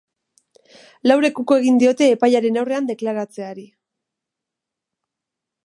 Laurek 1.09 1.41
uko 1.43 1.57
egin 1.63 1.77
diote 1.83 2.07
epailearen 2.13 2.57
aurrean 2.61 2.89
deklaratzeari. 2.89 3.67